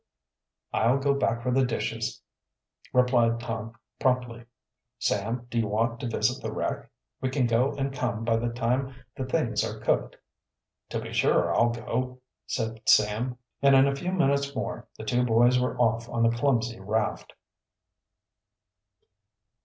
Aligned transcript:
"I'll 0.73 0.97
go 0.97 1.13
back 1.13 1.43
for 1.43 1.51
the 1.51 1.63
dishes," 1.63 2.23
replied 2.91 3.39
Tom 3.39 3.75
promptly. 3.99 4.45
"Sam, 4.97 5.45
do 5.51 5.59
you 5.59 5.67
want 5.67 5.99
to 5.99 6.07
visit 6.07 6.41
the 6.41 6.51
wreck? 6.51 6.89
We 7.21 7.29
can 7.29 7.45
go 7.45 7.73
and 7.73 7.93
come 7.93 8.25
by 8.25 8.37
the 8.37 8.49
time 8.49 8.95
the 9.15 9.25
things 9.25 9.63
are 9.63 9.79
cooked." 9.79 10.15
"To 10.89 10.99
be 10.99 11.13
sure 11.13 11.53
I'll 11.55 11.69
go," 11.69 12.19
said 12.47 12.81
Sam; 12.89 13.37
and 13.61 13.75
in 13.75 13.87
a 13.87 13.95
few 13.95 14.11
minutes 14.11 14.55
more 14.55 14.87
the 14.97 15.03
two 15.05 15.23
boys 15.23 15.59
were 15.59 15.77
off 15.77 16.09
on 16.09 16.23
the 16.23 16.35
clumsy 16.35 16.79
raft. 16.79 17.33